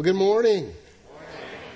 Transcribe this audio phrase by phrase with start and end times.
[0.00, 0.72] Well, good morning.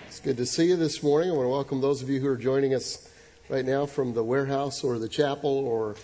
[0.07, 1.29] It's good to see you this morning.
[1.29, 3.07] I want to welcome those of you who are joining us
[3.51, 5.97] right now from the warehouse or the chapel or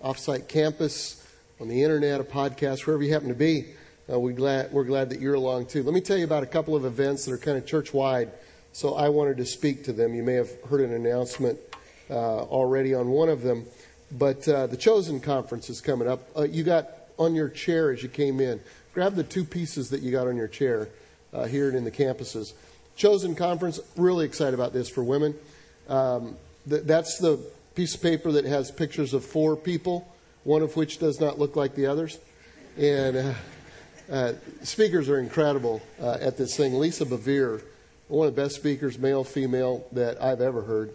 [0.00, 1.26] offsite campus,
[1.60, 3.70] on the internet, a podcast, wherever you happen to be.
[4.08, 5.82] Uh, we glad, we're glad that you're along too.
[5.82, 8.30] Let me tell you about a couple of events that are kind of church wide.
[8.72, 10.14] So I wanted to speak to them.
[10.14, 11.58] You may have heard an announcement
[12.08, 13.66] uh, already on one of them,
[14.12, 16.20] but uh, the Chosen Conference is coming up.
[16.38, 18.60] Uh, you got on your chair as you came in.
[18.92, 20.88] Grab the two pieces that you got on your chair
[21.34, 22.52] uh, here and in the campuses.
[22.96, 25.34] Chosen Conference, really excited about this for women.
[25.88, 26.36] Um,
[26.68, 27.38] th- that's the
[27.74, 30.06] piece of paper that has pictures of four people,
[30.44, 32.18] one of which does not look like the others.
[32.78, 33.34] And uh,
[34.10, 36.78] uh, speakers are incredible uh, at this thing.
[36.78, 37.62] Lisa Bevere,
[38.06, 40.92] one of the best speakers, male, female, that I've ever heard.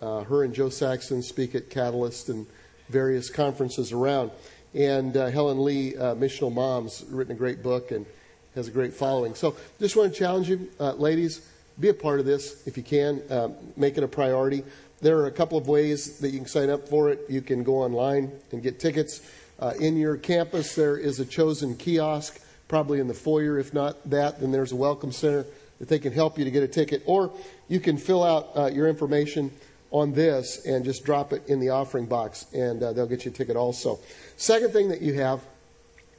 [0.00, 2.46] Uh, her and Jo Saxton speak at Catalyst and
[2.88, 4.30] various conferences around.
[4.74, 8.06] And uh, Helen Lee, Missional Moms, written a great book and
[8.54, 9.34] has a great following.
[9.34, 11.46] So just want to challenge you, uh, ladies,
[11.80, 13.22] be a part of this if you can.
[13.30, 14.62] Uh, make it a priority.
[15.00, 17.20] There are a couple of ways that you can sign up for it.
[17.28, 19.20] You can go online and get tickets.
[19.58, 23.58] Uh, in your campus, there is a chosen kiosk, probably in the foyer.
[23.58, 25.46] If not that, then there's a welcome center
[25.78, 27.02] that they can help you to get a ticket.
[27.06, 27.32] Or
[27.68, 29.50] you can fill out uh, your information
[29.90, 33.30] on this and just drop it in the offering box, and uh, they'll get you
[33.30, 33.98] a ticket also.
[34.36, 35.40] Second thing that you have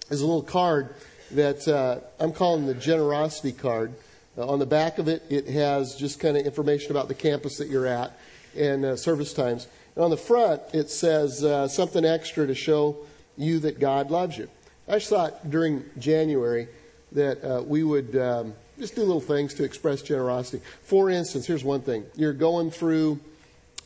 [0.09, 0.93] is a little card
[1.35, 3.93] that uh, I'm calling the generosity card.
[4.37, 7.57] Uh, on the back of it, it has just kind of information about the campus
[7.57, 8.17] that you're at
[8.55, 9.67] and uh, service times.
[9.95, 12.97] And on the front, it says uh, something extra to show
[13.37, 14.49] you that God loves you.
[14.87, 16.67] I just thought during January
[17.11, 20.63] that uh, we would um, just do little things to express generosity.
[20.83, 23.19] For instance, here's one thing: you're going through,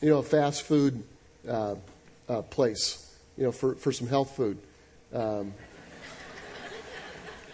[0.00, 1.02] you know, a fast food
[1.48, 1.76] uh,
[2.50, 4.58] place, you know, for for some health food.
[5.14, 5.54] Um,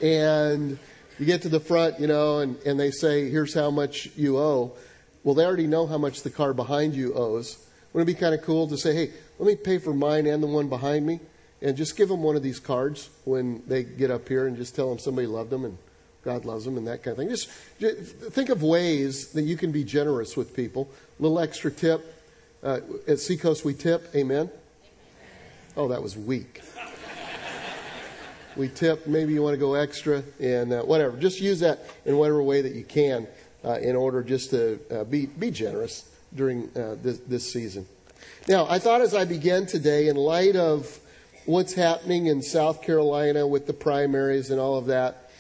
[0.05, 0.79] and
[1.19, 4.37] you get to the front, you know, and, and they say, here's how much you
[4.37, 4.73] owe.
[5.23, 7.67] Well, they already know how much the car behind you owes.
[7.93, 10.43] Wouldn't it be kind of cool to say, hey, let me pay for mine and
[10.43, 11.21] the one behind me?
[11.63, 14.77] And just give them one of these cards when they get up here and just
[14.77, 15.79] tell them somebody loved them and
[16.23, 17.31] God loves them and that kind of thing.
[17.31, 17.49] Just,
[17.81, 20.91] just think of ways that you can be generous with people.
[21.19, 22.11] A little extra tip.
[22.63, 24.15] Uh, at Seacoast, we tip.
[24.15, 24.51] Amen?
[25.79, 26.61] Oh, that was weak
[28.57, 29.07] we tip.
[29.07, 31.17] Maybe you want to go extra and uh, whatever.
[31.17, 33.27] Just use that in whatever way that you can
[33.65, 37.87] uh, in order just to uh, be, be generous during uh, this, this season.
[38.49, 40.99] Now, I thought as I began today, in light of
[41.47, 45.31] what's happening in South Carolina with the primaries and all of that,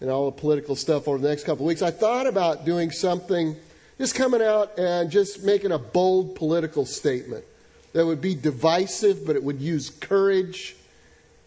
[0.00, 2.90] and all the political stuff over the next couple of weeks, I thought about doing
[2.90, 3.56] something,
[3.98, 7.44] just coming out and just making a bold political statement
[7.92, 10.76] that would be divisive, but it would use courage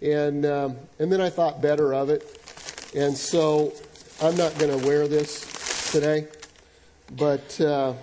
[0.02, 2.24] and, um, and then I thought better of it.
[2.96, 3.74] And so
[4.22, 6.28] I'm not going to wear this today.
[7.16, 7.60] But.
[7.62, 7.94] Uh,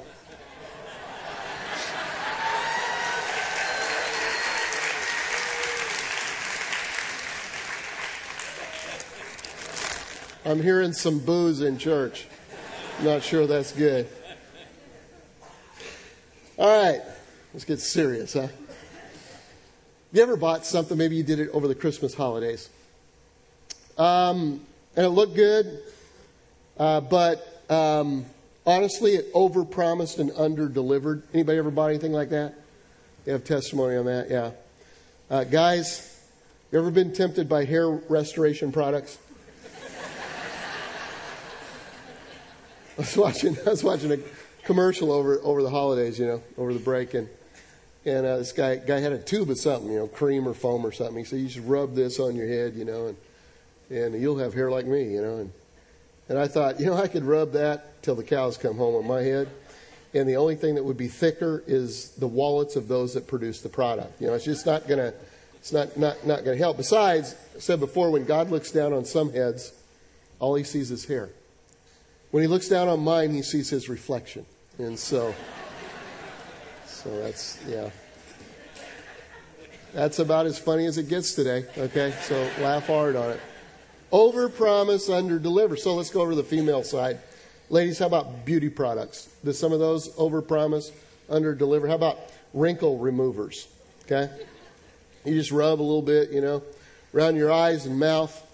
[10.49, 12.27] I'm hearing some boos in church.
[13.03, 14.09] Not sure that's good.
[16.57, 17.03] All right,
[17.53, 18.49] let's get serious, huh?
[20.13, 20.97] You ever bought something?
[20.97, 22.71] Maybe you did it over the Christmas holidays.
[23.99, 24.63] Um,
[24.97, 25.81] and it looked good,
[26.79, 28.25] uh, but um,
[28.65, 31.25] honestly, it overpromised and under-delivered.
[31.35, 32.55] Anybody ever bought anything like that?
[33.27, 34.31] You have testimony on that?
[34.31, 34.53] Yeah.
[35.31, 36.19] Uh, guys,
[36.73, 39.19] you ever been tempted by hair restoration products?
[42.97, 43.57] I was watching.
[43.67, 44.19] I was watching a
[44.65, 46.19] commercial over over the holidays.
[46.19, 47.29] You know, over the break, and
[48.09, 50.85] and uh, this guy guy had a tube of something, you know, cream or foam
[50.85, 51.19] or something.
[51.19, 53.17] He said, "You should rub this on your head, you know, and
[53.91, 55.53] and you'll have hair like me, you know." And
[56.29, 59.07] and I thought, you know, I could rub that till the cows come home on
[59.07, 59.49] my head.
[60.15, 63.61] And the only thing that would be thicker is the wallets of those that produce
[63.61, 64.21] the product.
[64.21, 65.13] You know, it's just not gonna,
[65.57, 66.77] it's not not not gonna help.
[66.77, 69.73] Besides, I said before, when God looks down on some heads,
[70.39, 71.31] all he sees is hair.
[72.31, 74.45] When he looks down on mine, he sees his reflection.
[74.79, 75.35] And so.
[77.03, 77.91] So that's, yeah.
[79.95, 82.13] That's about as funny as it gets today, okay?
[82.23, 83.41] So laugh hard on it.
[84.11, 85.77] Over promise, under deliver.
[85.77, 87.21] So let's go over the female side.
[87.71, 89.29] Ladies, how about beauty products?
[89.45, 90.91] Does some of those over promise,
[91.31, 91.87] under deliver?
[91.87, 92.19] How about
[92.53, 93.69] wrinkle removers?
[94.07, 94.29] Okay?
[95.25, 96.65] You just rub a little bit, you know,
[97.15, 98.45] around your eyes and mouth.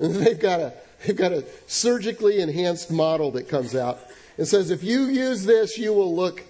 [0.00, 0.74] And they've got a
[1.06, 4.00] they've got a surgically enhanced model that comes out
[4.36, 6.42] and says if you use this, you will look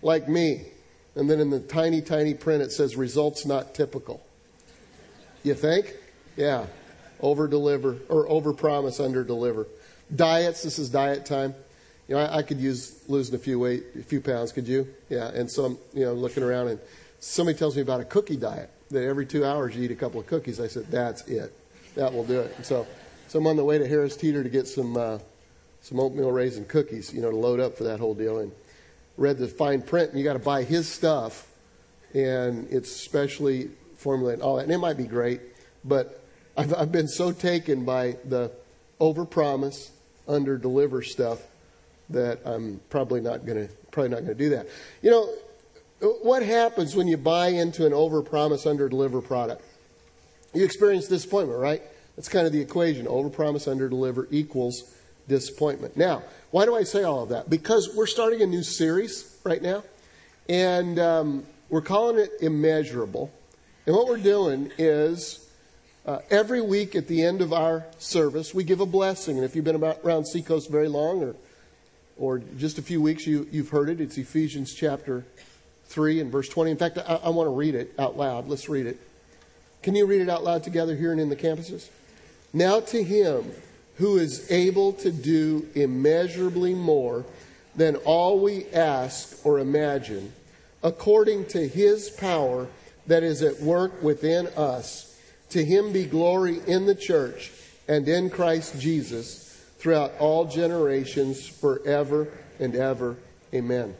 [0.00, 0.66] like me.
[1.14, 4.24] And then in the tiny, tiny print, it says results not typical.
[5.42, 5.94] You think?
[6.36, 6.66] Yeah.
[7.20, 9.66] Over deliver, or over promise, under deliver.
[10.14, 11.54] Diets, this is diet time.
[12.08, 14.88] You know, I, I could use losing a few weight, a few pounds, could you?
[15.08, 16.80] Yeah, and so I'm, you know, looking around and
[17.20, 20.20] somebody tells me about a cookie diet, that every two hours you eat a couple
[20.20, 20.60] of cookies.
[20.60, 21.52] I said, that's it.
[21.94, 22.54] That will do it.
[22.56, 22.86] And so,
[23.28, 25.18] so I'm on the way to Harris Teeter to get some, uh,
[25.82, 28.38] some oatmeal raisin cookies, you know, to load up for that whole deal.
[28.40, 28.50] And
[29.16, 31.46] read the fine print, and you got to buy his stuff,
[32.14, 34.64] and it's specially formulated and all that.
[34.64, 35.40] And it might be great,
[35.84, 36.24] but
[36.56, 38.50] I've, I've been so taken by the
[39.00, 39.90] overpromise,
[40.28, 41.40] under deliver stuff
[42.10, 44.68] that I'm probably not going to probably not going to do that.
[45.02, 45.28] You know,
[46.22, 49.62] what happens when you buy into an overpromise, under deliver product?
[50.54, 51.82] You experience disappointment, right?
[52.16, 53.06] That's kind of the equation.
[53.06, 54.91] Overpromise, under deliver equals
[55.28, 55.96] disappointment.
[55.96, 57.48] Now, why do I say all of that?
[57.48, 59.82] Because we're starting a new series right now,
[60.48, 63.32] and um, we're calling it Immeasurable.
[63.86, 65.48] And what we're doing is
[66.04, 69.36] uh, every week at the end of our service, we give a blessing.
[69.36, 71.34] And if you've been about, around Seacoast very long or,
[72.18, 74.00] or just a few weeks, you, you've heard it.
[74.00, 75.24] It's Ephesians chapter
[75.86, 76.70] 3 and verse 20.
[76.70, 78.48] In fact, I, I want to read it out loud.
[78.48, 79.00] Let's read it.
[79.82, 81.88] Can you read it out loud together here and in the campuses?
[82.52, 83.50] Now to him
[83.96, 87.24] who is able to do immeasurably more
[87.74, 90.32] than all we ask or imagine,
[90.82, 92.66] according to his power
[93.06, 95.08] that is at work within us.
[95.50, 97.52] To him be glory in the church
[97.88, 99.42] and in Christ Jesus
[99.78, 102.28] throughout all generations, forever
[102.58, 103.16] and ever.
[103.52, 103.94] Amen.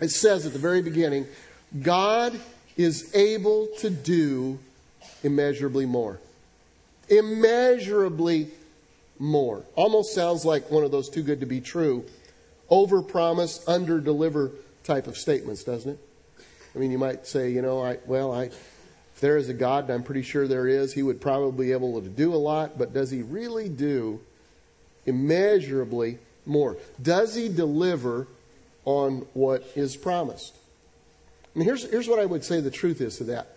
[0.00, 1.26] It says at the very beginning,
[1.82, 2.38] God
[2.76, 4.58] is able to do
[5.22, 6.18] immeasurably more.
[7.08, 8.50] Immeasurably
[9.20, 9.62] more.
[9.76, 12.04] Almost sounds like one of those too good to be true,
[12.68, 14.50] over promise, under deliver
[14.82, 15.98] type of statements, doesn't it?
[16.74, 19.84] I mean, you might say, you know, I, well, I, if there is a God,
[19.84, 22.78] and I'm pretty sure there is, he would probably be able to do a lot,
[22.78, 24.20] but does he really do
[25.04, 26.78] immeasurably more?
[27.02, 28.26] Does he deliver
[28.84, 30.56] on what is promised?
[31.54, 33.56] And here's, here's what I would say the truth is to that.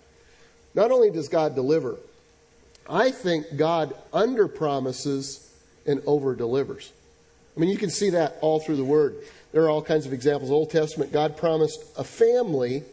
[0.73, 1.97] Not only does God deliver,
[2.89, 5.42] I think God under promises
[5.85, 6.91] and over delivers.
[7.55, 9.15] I mean, you can see that all through the Word.
[9.51, 10.49] There are all kinds of examples.
[10.49, 12.83] Old Testament, God promised a family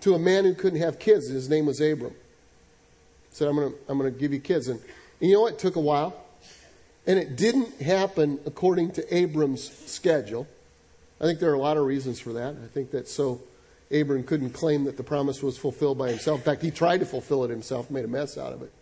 [0.00, 1.28] to a man who couldn't have kids.
[1.28, 2.12] His name was Abram.
[2.12, 4.68] He said, I'm going to I'm going to give you kids.
[4.68, 4.80] And,
[5.20, 5.54] and you know what?
[5.54, 6.24] It took a while.
[7.06, 10.46] And it didn't happen according to Abram's schedule.
[11.20, 12.54] I think there are a lot of reasons for that.
[12.62, 13.40] I think that so
[13.90, 16.40] Abram couldn't claim that the promise was fulfilled by himself.
[16.40, 18.72] In fact, he tried to fulfill it himself, made a mess out of it.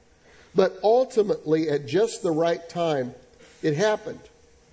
[0.55, 3.15] But ultimately, at just the right time,
[3.63, 4.21] it happened.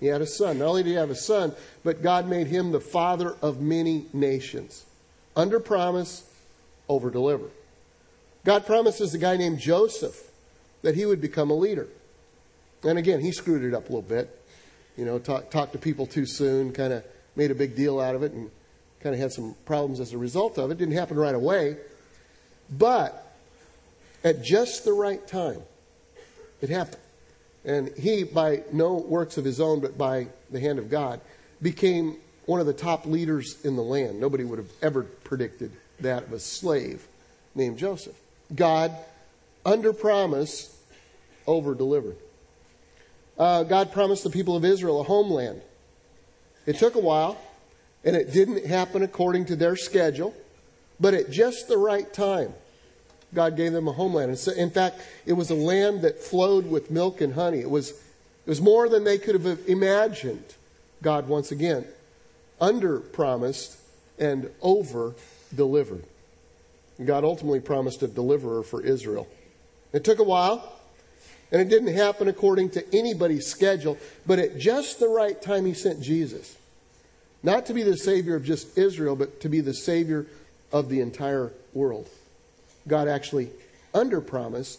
[0.00, 0.58] He had a son.
[0.58, 1.52] Not only did he have a son,
[1.82, 4.84] but God made him the father of many nations.
[5.36, 6.28] Under promise,
[6.88, 7.46] over deliver.
[8.44, 10.30] God promises a guy named Joseph
[10.82, 11.88] that he would become a leader.
[12.82, 14.38] And again, he screwed it up a little bit.
[14.96, 17.04] You know, talked talk to people too soon, kind of
[17.34, 18.50] made a big deal out of it, and
[19.00, 20.78] kind of had some problems as a result of it.
[20.78, 21.78] Didn't happen right away.
[22.70, 23.34] But
[24.22, 25.62] at just the right time,
[26.60, 26.98] it happened.
[27.64, 31.20] And he, by no works of his own, but by the hand of God,
[31.62, 32.16] became
[32.46, 34.20] one of the top leaders in the land.
[34.20, 37.06] Nobody would have ever predicted that of a slave
[37.54, 38.16] named Joseph.
[38.54, 38.92] God,
[39.64, 40.76] under promise,
[41.46, 42.16] over delivered.
[43.38, 45.62] Uh, God promised the people of Israel a homeland.
[46.66, 47.38] It took a while,
[48.04, 50.34] and it didn't happen according to their schedule,
[51.00, 52.54] but at just the right time,
[53.34, 54.38] God gave them a homeland.
[54.56, 57.60] In fact, it was a land that flowed with milk and honey.
[57.60, 60.44] It was, it was more than they could have imagined.
[61.02, 61.84] God, once again,
[62.60, 63.78] under promised
[64.18, 65.14] and over
[65.54, 66.04] delivered.
[67.04, 69.26] God ultimately promised a deliverer for Israel.
[69.92, 70.72] It took a while,
[71.50, 75.74] and it didn't happen according to anybody's schedule, but at just the right time, He
[75.74, 76.56] sent Jesus.
[77.42, 80.26] Not to be the Savior of just Israel, but to be the Savior
[80.72, 82.08] of the entire world.
[82.86, 83.50] God actually
[83.94, 84.78] underpromised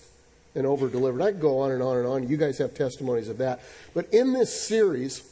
[0.56, 1.22] and over delivered.
[1.22, 2.28] I could go on and on and on.
[2.28, 3.62] You guys have testimonies of that.
[3.94, 5.24] But in this series,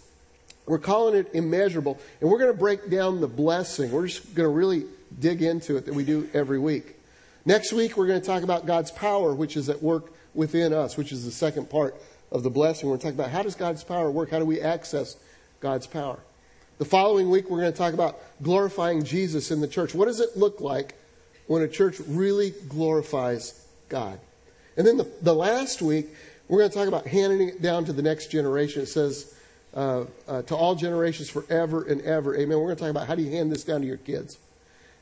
[0.66, 3.92] we're calling it immeasurable, and we're going to break down the blessing.
[3.92, 4.86] We're just going to really
[5.20, 6.96] dig into it that we do every week.
[7.46, 10.98] Next week, we're going to talk about God's power, which is at work within us,
[10.98, 11.96] which is the second part
[12.32, 12.90] of the blessing.
[12.90, 14.32] We're going to talk about how does God's power work?
[14.32, 15.18] How do we access
[15.60, 16.20] God's power?
[16.80, 19.94] The following week, we're going to talk about glorifying Jesus in the church.
[19.94, 20.96] What does it look like
[21.48, 24.20] when a church really glorifies God?
[24.78, 26.08] And then the, the last week,
[26.48, 28.82] we're going to talk about handing it down to the next generation.
[28.82, 29.34] It says,
[29.74, 32.36] uh, uh, to all generations forever and ever.
[32.36, 32.58] Amen.
[32.58, 34.38] We're going to talk about how do you hand this down to your kids?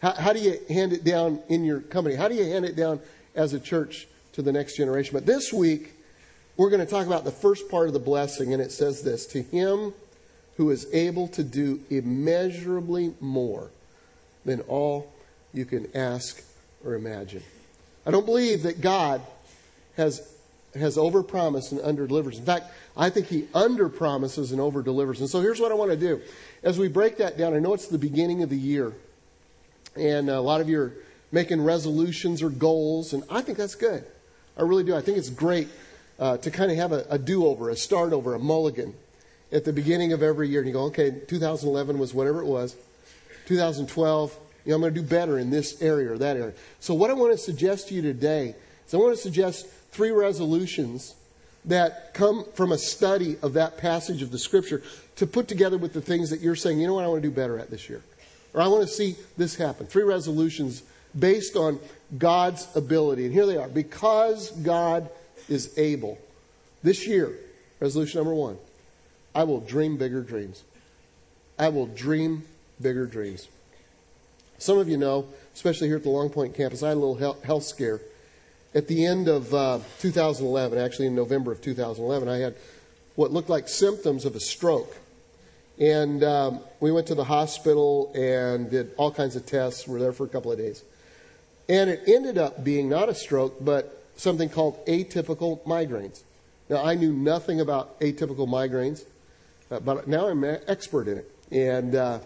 [0.02, 2.16] How, how do you hand it down in your company?
[2.16, 3.00] How do you hand it down
[3.36, 5.14] as a church to the next generation?
[5.14, 5.94] But this week,
[6.58, 9.26] we're going to talk about the first part of the blessing, and it says this
[9.28, 9.94] To him
[10.58, 13.72] who is able to do immeasurably more
[14.46, 15.12] than all
[15.54, 16.44] you can ask
[16.86, 17.44] or imagine.
[18.06, 19.22] I don't believe that God
[19.98, 20.28] has
[20.76, 22.38] has overpromised and underdelivers.
[22.38, 25.20] In fact, I think he underpromises and overdelivers.
[25.20, 26.22] And so here's what I want to do.
[26.64, 28.94] As we break that down, I know it's the beginning of the year,
[29.98, 30.94] and a lot of you are
[31.32, 34.06] making resolutions or goals, and I think that's good.
[34.58, 34.96] I really do.
[34.96, 35.68] I think it's great
[36.20, 38.94] uh, to kind of have a, a do over, a start over, a mulligan
[39.52, 40.60] at the beginning of every year.
[40.60, 42.76] And you go, okay, 2011 was whatever it was.
[43.48, 46.54] 2012, you know, I'm going to do better in this area or that area.
[46.80, 48.56] So, what I want to suggest to you today
[48.88, 51.16] is I want to suggest three resolutions
[51.66, 54.82] that come from a study of that passage of the scripture
[55.18, 57.30] to put together with the things that you're saying, you know what, I want to
[57.30, 58.02] do better at this year.
[58.54, 59.86] Or I want to see this happen.
[59.86, 60.84] Three resolutions
[61.18, 61.80] based on
[62.18, 63.26] God's ability.
[63.26, 63.70] And here they are.
[63.70, 65.10] Because God
[65.50, 66.18] is able.
[66.84, 67.38] This year,
[67.80, 68.58] resolution number one
[69.34, 70.64] I will dream bigger dreams.
[71.58, 72.44] I will dream
[72.82, 73.48] bigger dreams.
[74.62, 75.26] Some of you know,
[75.56, 78.00] especially here at the Long Point campus, I had a little health scare.
[78.76, 82.54] At the end of uh, 2011, actually in November of 2011, I had
[83.16, 84.96] what looked like symptoms of a stroke.
[85.80, 89.88] And um, we went to the hospital and did all kinds of tests.
[89.88, 90.84] We were there for a couple of days.
[91.68, 96.22] And it ended up being not a stroke, but something called atypical migraines.
[96.70, 99.06] Now, I knew nothing about atypical migraines,
[99.72, 101.32] uh, but now I'm an expert in it.
[101.52, 102.20] And uh,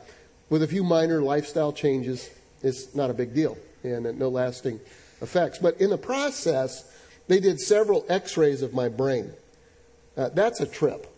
[0.49, 2.29] with a few minor lifestyle changes,
[2.61, 4.79] it's not a big deal and no lasting
[5.21, 5.59] effects.
[5.59, 6.91] But in the process,
[7.27, 9.31] they did several x rays of my brain.
[10.17, 11.11] Uh, that's a trip.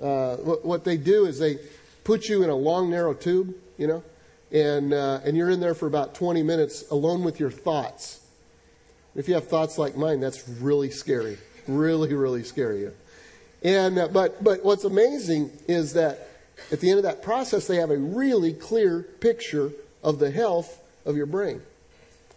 [0.00, 1.58] Uh, what, what, they do is they
[2.02, 4.02] put you in a long, narrow tube, you know,
[4.52, 8.20] and, uh, and you're in there for about 20 minutes alone with your thoughts.
[9.14, 11.38] If you have thoughts like mine, that's really scary.
[11.66, 12.90] Really, really scary.
[13.62, 16.28] And, uh, but, but what's amazing is that
[16.72, 20.80] at the end of that process, they have a really clear picture of the health
[21.04, 21.60] of your brain.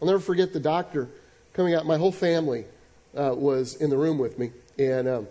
[0.01, 1.09] I'll never forget the doctor
[1.53, 1.85] coming out.
[1.85, 2.65] My whole family
[3.17, 5.27] uh, was in the room with me, and um,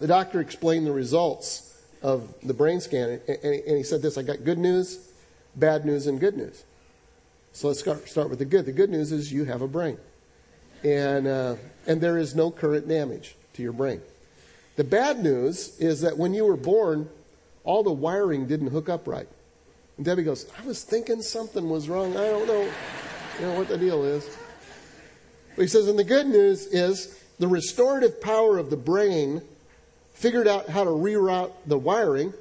[0.00, 1.64] the doctor explained the results
[2.02, 5.10] of the brain scan, and, and he said this I got good news,
[5.56, 6.64] bad news, and good news.
[7.52, 8.66] So let's start, with the good.
[8.66, 9.98] The good news is you have a brain,
[10.84, 14.00] and, uh, and there is no current damage to your brain.
[14.76, 17.08] The bad news is that when you were born,
[17.64, 19.28] all the wiring didn't hook up right.
[19.96, 22.16] And Debbie goes, I was thinking something was wrong.
[22.16, 22.62] I don't know,
[23.40, 24.28] you know what the deal is.
[25.56, 29.42] But he says, and the good news is the restorative power of the brain
[30.14, 32.32] figured out how to reroute the wiring.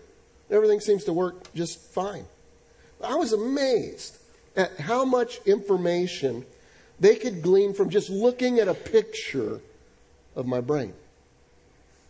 [0.49, 2.25] Everything seems to work just fine.
[3.03, 4.17] I was amazed
[4.55, 6.45] at how much information
[6.99, 9.61] they could glean from just looking at a picture
[10.35, 10.93] of my brain.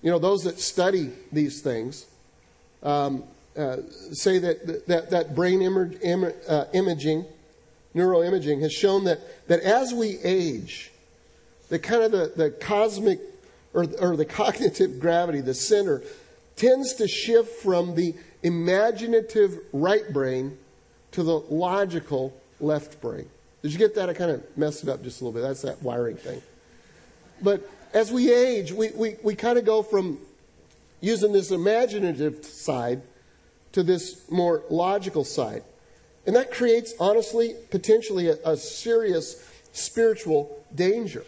[0.01, 2.05] You know, those that study these things
[2.83, 3.23] um,
[3.57, 3.77] uh,
[4.11, 7.25] say that, that, that brain Im- uh, imaging,
[7.95, 10.91] neuroimaging, has shown that, that as we age,
[11.69, 13.19] the kind of the, the cosmic
[13.73, 16.03] or, or the cognitive gravity, the center,
[16.55, 20.57] tends to shift from the imaginative right brain
[21.11, 23.27] to the logical left brain.
[23.61, 24.09] Did you get that?
[24.09, 25.47] I kind of messed it up just a little bit.
[25.47, 26.41] That's that wiring thing.
[27.41, 30.19] But as we age, we, we, we kind of go from
[31.01, 33.01] using this imaginative side
[33.73, 35.63] to this more logical side.
[36.25, 41.23] And that creates, honestly, potentially a, a serious spiritual danger.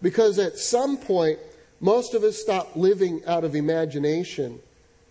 [0.00, 1.38] Because at some point,
[1.80, 4.60] most of us stop living out of imagination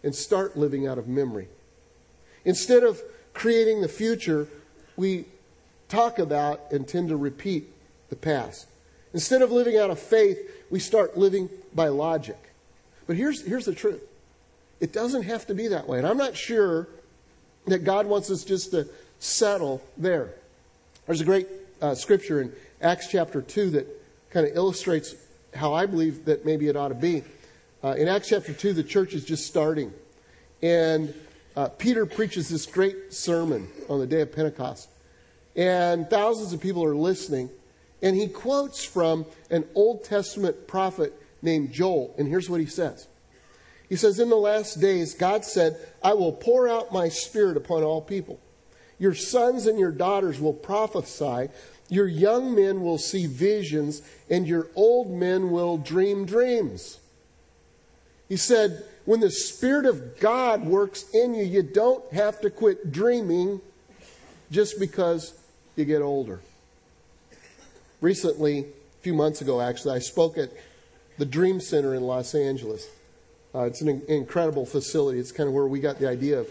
[0.03, 1.47] and start living out of memory.
[2.45, 3.01] Instead of
[3.33, 4.47] creating the future,
[4.95, 5.25] we
[5.89, 7.71] talk about and tend to repeat
[8.09, 8.67] the past.
[9.13, 12.37] Instead of living out of faith, we start living by logic.
[13.07, 14.01] But here's, here's the truth
[14.79, 15.97] it doesn't have to be that way.
[15.97, 16.87] And I'm not sure
[17.67, 18.87] that God wants us just to
[19.19, 20.29] settle there.
[21.05, 21.47] There's a great
[21.81, 23.87] uh, scripture in Acts chapter 2 that
[24.31, 25.15] kind of illustrates
[25.53, 27.23] how I believe that maybe it ought to be.
[27.83, 29.93] Uh, in Acts chapter 2, the church is just starting.
[30.61, 31.13] And
[31.55, 34.89] uh, Peter preaches this great sermon on the day of Pentecost.
[35.55, 37.49] And thousands of people are listening.
[38.01, 41.13] And he quotes from an Old Testament prophet
[41.45, 42.13] named Joel.
[42.17, 43.07] And here's what he says
[43.87, 47.83] He says, In the last days, God said, I will pour out my spirit upon
[47.83, 48.39] all people.
[48.99, 51.49] Your sons and your daughters will prophesy.
[51.87, 56.99] Your young men will see visions, and your old men will dream dreams.
[58.27, 62.91] He said, when the Spirit of God works in you, you don't have to quit
[62.91, 63.61] dreaming
[64.51, 65.33] just because
[65.75, 66.41] you get older.
[68.01, 70.49] Recently, a few months ago actually, I spoke at
[71.17, 72.87] the Dream Center in Los Angeles.
[73.53, 75.19] Uh, it's an in- incredible facility.
[75.19, 76.49] It's kind of where we got the idea of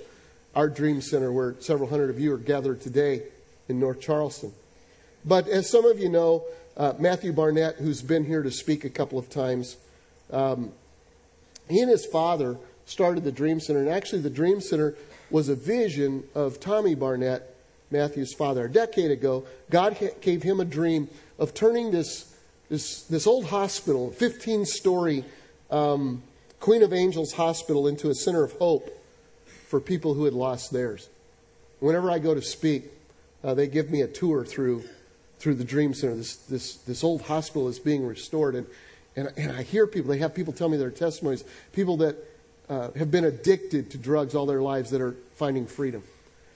[0.54, 3.22] our Dream Center, where several hundred of you are gathered today
[3.68, 4.52] in North Charleston.
[5.24, 6.44] But as some of you know,
[6.76, 9.76] uh, Matthew Barnett, who's been here to speak a couple of times,
[10.30, 10.72] um,
[11.68, 12.56] he and his father
[12.86, 13.80] started the Dream Center.
[13.80, 14.94] And actually, the Dream Center
[15.30, 17.56] was a vision of Tommy Barnett,
[17.90, 18.66] Matthew's father.
[18.66, 22.33] A decade ago, God gave him a dream of turning this,
[22.74, 25.24] this, this old hospital, 15 story
[25.70, 26.20] um,
[26.58, 28.90] Queen of Angels Hospital, into a center of hope
[29.68, 31.08] for people who had lost theirs.
[31.78, 32.86] Whenever I go to speak,
[33.44, 34.82] uh, they give me a tour through
[35.38, 36.16] through the Dream Center.
[36.16, 38.66] This this this old hospital is being restored, and
[39.14, 40.10] and, and I hear people.
[40.10, 41.44] They have people tell me their testimonies.
[41.72, 42.16] People that
[42.68, 46.02] uh, have been addicted to drugs all their lives that are finding freedom.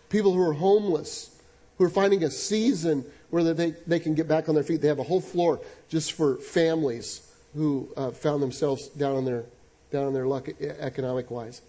[0.08, 1.38] People who are homeless,
[1.76, 4.80] who are finding a season where they, they can get back on their feet.
[4.80, 9.44] They have a whole floor just for families who uh, found themselves down on their,
[9.90, 11.62] down on their luck economic wise.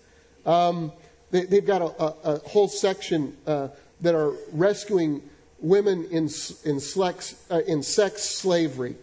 [0.45, 0.91] Um,
[1.31, 3.69] they, have got a, a, a, whole section uh,
[4.01, 5.21] that are rescuing
[5.59, 6.29] women in,
[6.65, 8.95] in, sex, uh, in sex slavery.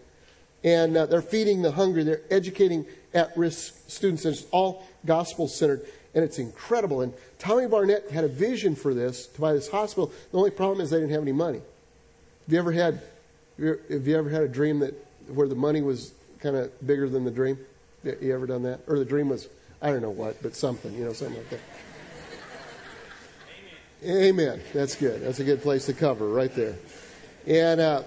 [0.64, 2.02] And uh, they're feeding the hungry.
[2.02, 4.24] They're educating at risk students.
[4.24, 7.02] And it's all gospel centered, and it's incredible.
[7.02, 10.12] And Tommy Barnett had a vision for this to buy this hospital.
[10.32, 11.60] The only problem is they didn't have any money.
[12.46, 13.00] Have you ever had,
[13.58, 14.94] have you ever had a dream that
[15.26, 17.58] where the money was kind of bigger than the dream?
[18.04, 18.82] You ever done that?
[18.86, 19.48] Or the dream was,
[19.82, 21.60] I don't know what, but something, you know, something like that.
[24.04, 24.22] Amen.
[24.22, 24.62] Amen.
[24.72, 25.22] That's good.
[25.22, 26.76] That's a good place to cover right there.
[27.48, 28.04] And, uh,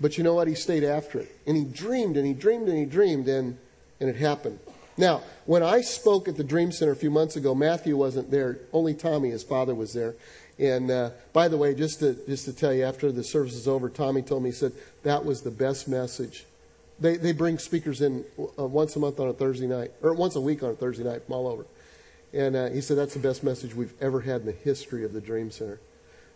[0.00, 0.48] but you know what?
[0.48, 1.32] He stayed after it.
[1.46, 3.56] And he dreamed and he dreamed and he dreamed and,
[4.00, 4.58] and it happened.
[4.98, 8.58] Now, when I spoke at the Dream Center a few months ago, Matthew wasn't there.
[8.72, 10.14] Only Tommy, his father, was there.
[10.58, 13.68] And uh, by the way, just to just to tell you, after the service is
[13.68, 16.46] over, Tommy told me he said that was the best message.
[16.98, 18.24] They they bring speakers in
[18.58, 21.04] uh, once a month on a Thursday night, or once a week on a Thursday
[21.04, 21.66] night from all over.
[22.32, 25.12] And uh, he said that's the best message we've ever had in the history of
[25.12, 25.78] the Dream Center.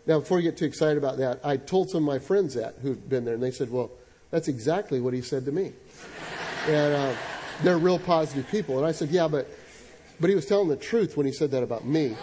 [0.05, 2.75] Now, before you get too excited about that, I told some of my friends that
[2.81, 3.89] who've been there, and they said, "Well,
[4.29, 5.73] that's exactly what he said to me."
[6.67, 7.15] and uh,
[7.63, 8.77] they're real positive people.
[8.77, 9.47] And I said, yeah, but,
[10.19, 12.15] but he was telling the truth when he said that about me.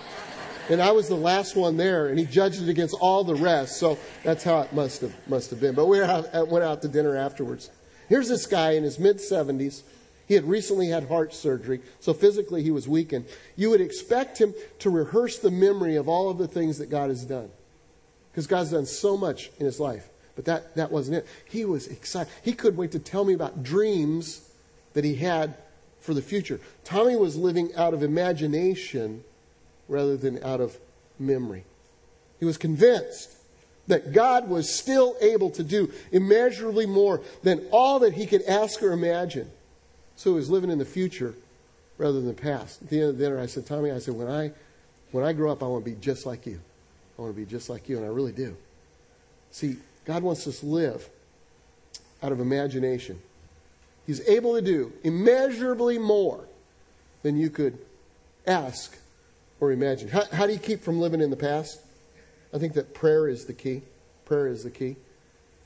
[0.70, 3.78] And I was the last one there, and he judged it against all the rest.
[3.78, 5.74] So that's how it must have, must have been.
[5.74, 7.70] But we out, uh, went out to dinner afterwards.
[8.08, 9.82] Here's this guy in his mid 70s.
[10.26, 13.24] He had recently had heart surgery, so physically he was weakened.
[13.56, 17.08] You would expect him to rehearse the memory of all of the things that God
[17.08, 17.50] has done.
[18.30, 20.10] Because God's done so much in his life.
[20.36, 21.26] But that, that wasn't it.
[21.46, 22.30] He was excited.
[22.42, 24.47] He couldn't wait to tell me about dreams
[24.94, 25.56] that he had
[26.00, 26.60] for the future.
[26.84, 29.24] Tommy was living out of imagination
[29.88, 30.76] rather than out of
[31.18, 31.64] memory.
[32.38, 33.32] He was convinced
[33.88, 38.82] that God was still able to do immeasurably more than all that he could ask
[38.82, 39.50] or imagine.
[40.16, 41.34] So he was living in the future
[41.96, 42.82] rather than the past.
[42.82, 44.52] At the end of the dinner, I said, Tommy, I said, when I,
[45.10, 46.60] when I grow up, I want to be just like you.
[47.18, 48.56] I want to be just like you, and I really do.
[49.50, 51.08] See, God wants us to live
[52.22, 53.20] out of imagination.
[54.08, 56.48] He's able to do immeasurably more
[57.22, 57.76] than you could
[58.46, 58.96] ask
[59.60, 60.08] or imagine.
[60.08, 61.78] How, how do you keep from living in the past?
[62.54, 63.82] I think that prayer is the key.
[64.24, 64.96] Prayer is the key.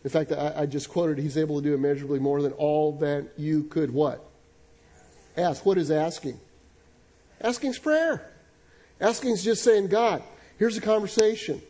[0.03, 3.29] In fact, I, I just quoted, He's able to do immeasurably more than all that
[3.37, 4.29] you could what?
[5.37, 5.65] Ask.
[5.65, 6.41] What is asking?
[7.41, 8.29] Asking's prayer.
[9.01, 10.21] Asking is just saying, God,
[10.59, 11.63] here's a conversation.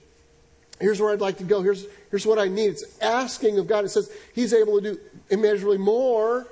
[0.81, 1.61] Here's where I'd like to go.
[1.61, 2.71] Here's, here's what I need.
[2.71, 3.85] It's asking of God.
[3.85, 6.47] It says He's able to do immeasurably more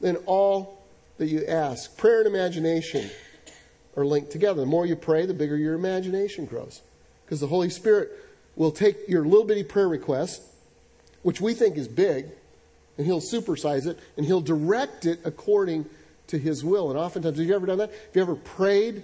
[0.00, 0.82] than all
[1.18, 1.96] that you ask.
[1.96, 3.10] Prayer and imagination
[3.96, 4.60] are linked together.
[4.60, 6.82] The more you pray, the bigger your imagination grows.
[7.24, 8.10] Because the Holy Spirit
[8.56, 10.42] will take your little bitty prayer request,
[11.22, 12.26] which we think is big,
[12.96, 15.86] and He'll supersize it, and He'll direct it according
[16.28, 16.90] to His will.
[16.90, 17.90] And oftentimes, have you ever done that?
[17.90, 19.02] Have you ever prayed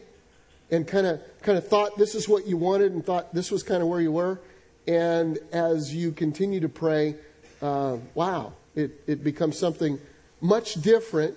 [0.70, 3.62] and kind of kind of thought this is what you wanted and thought this was
[3.62, 4.40] kind of where you were?
[4.86, 7.16] And as you continue to pray,
[7.60, 9.98] uh, wow, it, it becomes something
[10.40, 11.36] much different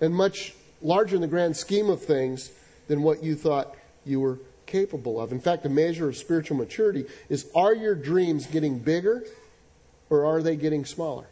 [0.00, 2.50] and much larger in the grand scheme of things
[2.88, 5.32] than what you thought you were capable of.
[5.32, 9.24] In fact, a measure of spiritual maturity is are your dreams getting bigger
[10.10, 11.26] or are they getting smaller?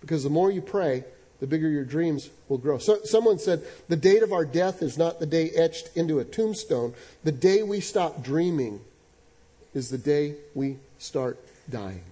[0.00, 1.04] Because the more you pray,
[1.40, 2.78] the bigger your dreams will grow.
[2.78, 6.24] So, someone said, The date of our death is not the day etched into a
[6.24, 6.94] tombstone.
[7.24, 8.80] The day we stop dreaming
[9.74, 12.02] is the day we start dying.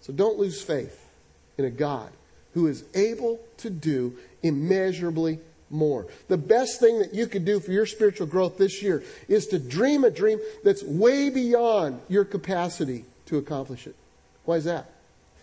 [0.00, 1.08] So don't lose faith
[1.56, 2.10] in a God
[2.54, 5.38] who is able to do immeasurably
[5.70, 6.06] more.
[6.28, 9.58] The best thing that you could do for your spiritual growth this year is to
[9.58, 13.96] dream a dream that's way beyond your capacity to accomplish it.
[14.44, 14.90] Why is that?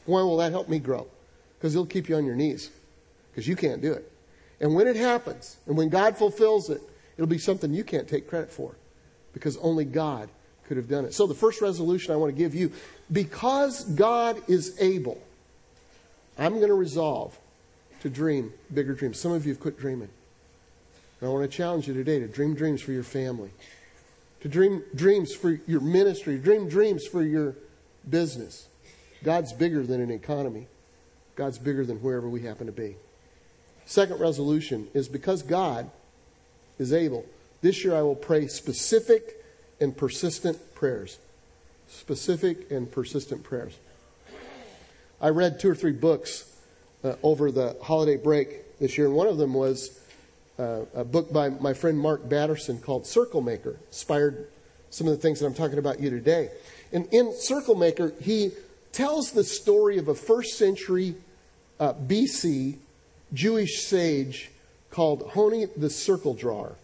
[0.05, 1.07] Why will that help me grow?
[1.57, 2.71] Because it'll keep you on your knees.
[3.31, 4.11] because you can't do it.
[4.59, 6.81] And when it happens, and when God fulfills it,
[7.17, 8.75] it'll be something you can't take credit for
[9.33, 10.29] because only God
[10.67, 11.13] could have done it.
[11.13, 12.71] So the first resolution I want to give you,
[13.11, 15.21] because God is able,
[16.37, 17.37] I'm going to resolve
[18.01, 19.19] to dream bigger dreams.
[19.19, 20.09] Some of you have quit dreaming.
[21.19, 23.51] And I want to challenge you today to dream dreams for your family,
[24.41, 27.55] to dream dreams for your ministry, dream dreams for your
[28.09, 28.67] business.
[29.23, 30.67] God's bigger than an economy.
[31.35, 32.95] God's bigger than wherever we happen to be.
[33.85, 35.89] Second resolution is because God
[36.79, 37.25] is able,
[37.61, 39.43] this year I will pray specific
[39.79, 41.19] and persistent prayers.
[41.87, 43.77] Specific and persistent prayers.
[45.21, 46.51] I read two or three books
[47.03, 49.99] uh, over the holiday break this year, and one of them was
[50.57, 54.47] uh, a book by my friend Mark Batterson called Circle Maker, inspired
[54.89, 56.49] some of the things that I'm talking about you today.
[56.91, 58.51] And in Circle Maker, he
[58.93, 61.13] tells the story of a first century
[61.79, 62.77] uh, BC
[63.31, 64.49] Jewish sage
[64.89, 66.75] called Honi the Circle Drawer.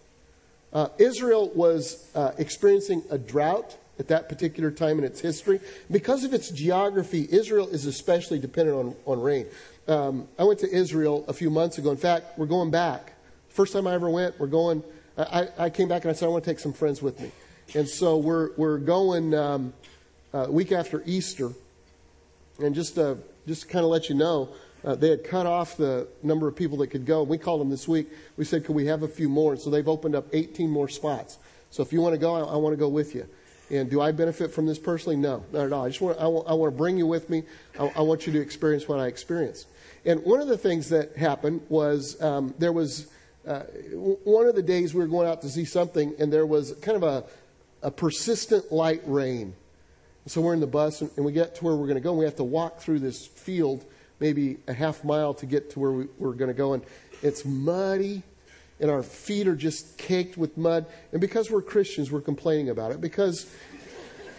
[0.71, 5.59] Uh, Israel was uh, experiencing a drought at that particular time in its history.
[5.89, 9.47] Because of its geography, Israel is especially dependent on, on rain.
[9.87, 11.91] Um, I went to Israel a few months ago.
[11.91, 13.13] In fact, we're going back.
[13.49, 14.83] First time I ever went, we're going.
[15.17, 17.31] I, I came back and I said, I want to take some friends with me.
[17.73, 19.73] And so we're, we're going um,
[20.33, 21.51] uh, week after Easter.
[22.59, 23.15] And just, uh,
[23.47, 24.49] just to kind of let you know,
[24.83, 27.23] uh, they had cut off the number of people that could go.
[27.23, 28.07] We called them this week.
[28.37, 29.53] We said, could we have a few more?
[29.53, 31.39] And so they've opened up 18 more spots.
[31.71, 33.27] So if you want to go, I, I want to go with you.
[33.69, 35.17] And do I benefit from this personally?
[35.17, 35.85] No, not at all.
[35.85, 37.43] I just want, I want, I want to bring you with me.
[37.79, 39.67] I, I, want you to experience what I experienced.
[40.05, 43.07] And one of the things that happened was um, there was
[43.45, 46.73] uh, one of the days we were going out to see something, and there was
[46.81, 47.23] kind of a,
[47.81, 49.53] a persistent light rain.
[50.27, 52.11] So we're in the bus, and, and we get to where we're going to go,
[52.11, 53.85] and we have to walk through this field
[54.19, 56.73] maybe a half mile to get to where we, we're going to go.
[56.73, 56.83] And
[57.21, 58.23] it's muddy,
[58.79, 60.85] and our feet are just caked with mud.
[61.11, 63.51] And because we're Christians, we're complaining about it because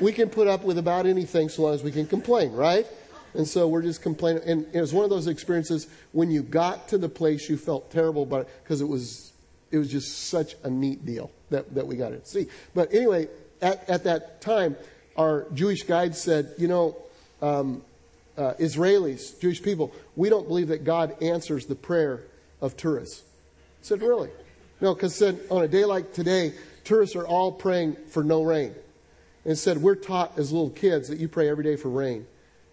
[0.01, 2.87] we can put up with about anything so long as we can complain, right?
[3.35, 4.43] And so we're just complaining.
[4.47, 7.91] And it was one of those experiences when you got to the place, you felt
[7.91, 9.33] terrible about it because it was,
[9.71, 12.47] it was just such a neat deal that, that we got to see.
[12.75, 13.29] But anyway,
[13.61, 14.77] at, at that time,
[15.17, 16.97] our Jewish guide said, you know,
[17.43, 17.83] um,
[18.37, 22.23] uh, Israelis, Jewish people, we don't believe that God answers the prayer
[22.61, 23.23] of tourists.
[23.89, 24.29] Said, really?
[24.83, 26.53] No, because said on a day like today,
[26.85, 28.75] tourists are all praying for no rain.
[29.47, 32.27] And said, we're taught as little kids that you pray every day for rain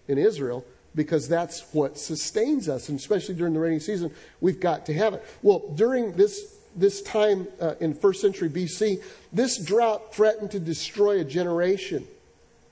[0.10, 2.90] in Israel because that's what sustains us.
[2.90, 5.24] And especially during the rainy season, we've got to have it.
[5.42, 9.02] Well, during this, this time uh, in first century BC,
[9.32, 12.06] this drought threatened to destroy a generation.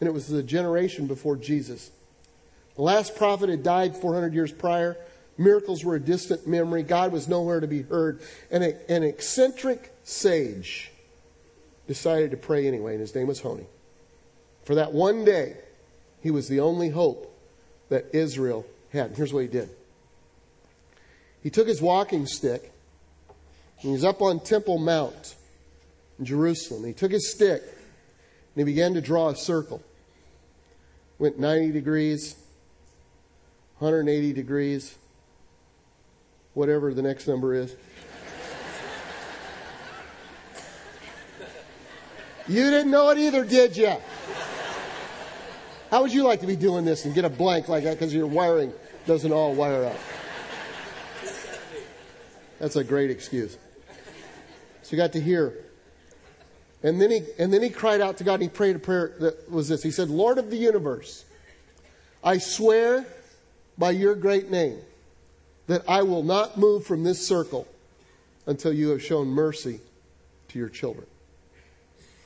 [0.01, 1.91] And it was the generation before Jesus.
[2.75, 4.97] The last prophet had died 400 years prior.
[5.37, 6.83] Miracles were a distant memory.
[6.83, 8.21] God was nowhere to be heard.
[8.51, 10.91] And an eccentric sage
[11.87, 13.65] decided to pray anyway, and his name was Honi.
[14.63, 15.57] For that one day,
[16.21, 17.29] he was the only hope
[17.89, 19.07] that Israel had.
[19.07, 19.69] And here's what he did
[21.41, 22.71] he took his walking stick,
[23.81, 25.35] and he was up on Temple Mount
[26.17, 26.85] in Jerusalem.
[26.85, 29.81] He took his stick, and he began to draw a circle.
[31.19, 32.35] Went 90 degrees,
[33.79, 34.95] 180 degrees,
[36.53, 37.75] whatever the next number is.
[42.47, 43.95] you didn't know it either, did you?
[45.89, 48.13] How would you like to be doing this and get a blank like that because
[48.13, 48.73] your wiring
[49.05, 49.97] doesn't all wire up?
[52.59, 53.57] That's a great excuse.
[54.81, 55.53] So you got to hear.
[56.81, 59.13] And then he, and then he cried out to God and he prayed a prayer
[59.19, 59.83] that was this.
[59.83, 61.25] He said, Lord of the universe,
[62.23, 63.05] I swear
[63.77, 64.79] by your great name
[65.67, 67.67] that I will not move from this circle
[68.45, 69.80] until you have shown mercy
[70.49, 71.06] to your children.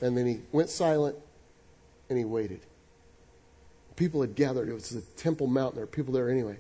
[0.02, 1.16] And then he went silent
[2.10, 2.62] and he waited.
[3.96, 4.70] People had gathered.
[4.70, 5.78] It was the Temple Mountain.
[5.78, 6.58] There were people there anyway.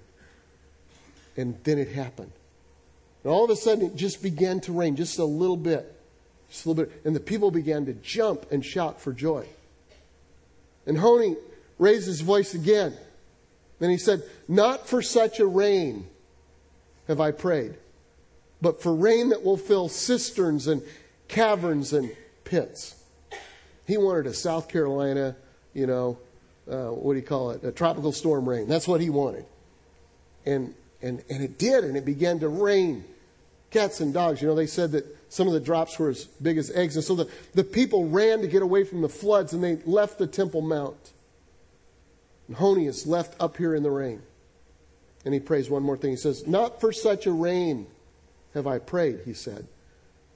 [1.36, 2.32] And then it happened.
[3.24, 5.94] And all of a sudden, it just began to rain, just a little bit.
[6.50, 7.02] Just a little bit.
[7.06, 9.46] And the people began to jump and shout for joy.
[10.88, 11.36] And Honi
[11.78, 12.94] raised his voice again.
[13.80, 16.08] Then he said, Not for such a rain
[17.08, 17.76] have I prayed,
[18.62, 20.82] but for rain that will fill cisterns and
[21.28, 22.12] caverns and
[22.44, 22.96] pits.
[23.86, 25.36] He wanted a South Carolina,
[25.74, 26.18] you know,
[26.70, 27.64] uh, what do you call it?
[27.64, 28.68] A tropical storm rain.
[28.68, 29.46] That's what he wanted.
[30.46, 33.06] And, and, and it did, and it began to rain.
[33.72, 36.58] Cats and dogs, you know, they said that some of the drops were as big
[36.58, 36.96] as eggs.
[36.96, 40.20] And so the, the people ran to get away from the floods, and they left
[40.20, 41.12] the Temple Mount.
[42.48, 44.22] And Honi is left up here in the rain.
[45.28, 46.12] And he prays one more thing.
[46.12, 47.86] He says, Not for such a rain
[48.54, 49.68] have I prayed, he said,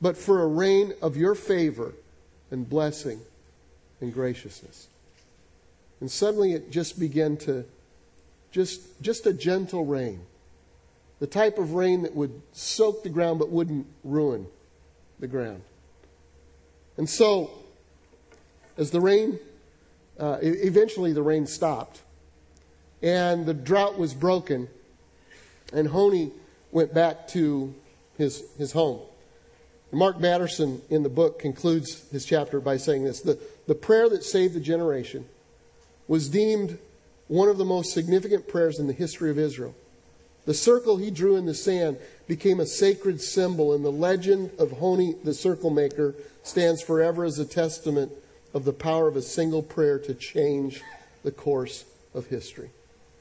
[0.01, 1.93] but for a rain of your favor
[2.51, 3.21] and blessing
[4.01, 4.89] and graciousness.
[6.01, 7.63] And suddenly it just began to,
[8.51, 10.19] just, just a gentle rain.
[11.19, 14.45] The type of rain that would soak the ground but wouldn't ruin
[15.21, 15.61] the ground.
[16.97, 17.49] And so,
[18.77, 19.39] as the rain,
[20.19, 22.01] uh, eventually the rain stopped,
[23.01, 24.67] and the drought was broken,
[25.71, 26.31] and Honi
[26.71, 27.73] went back to
[28.17, 29.01] his, his home.
[29.91, 34.23] Mark Batterson in the book concludes his chapter by saying this the, the prayer that
[34.23, 35.25] saved the generation
[36.07, 36.77] was deemed
[37.27, 39.75] one of the most significant prayers in the history of Israel.
[40.45, 44.71] The circle he drew in the sand became a sacred symbol, and the legend of
[44.71, 48.11] Honi, the circle maker, stands forever as a testament
[48.53, 50.81] of the power of a single prayer to change
[51.23, 52.69] the course of history.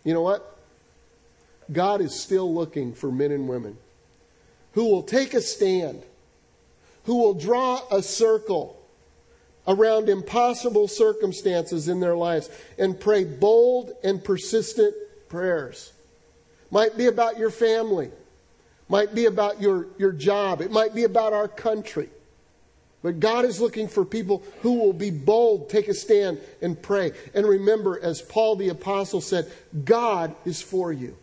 [0.05, 0.60] You know what?
[1.73, 3.77] God is still looking for men and women
[4.73, 6.03] who will take a stand,
[7.05, 8.77] who will draw a circle
[9.67, 14.95] around impossible circumstances in their lives and pray bold and persistent
[15.29, 15.93] prayers.
[16.71, 18.11] Might be about your family,
[18.89, 22.09] might be about your, your job, it might be about our country.
[23.03, 27.13] But God is looking for people who will be bold, take a stand, and pray.
[27.33, 29.51] And remember, as Paul the Apostle said,
[29.85, 31.17] God is for you.